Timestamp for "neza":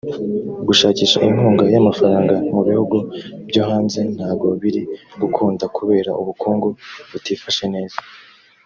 7.75-7.99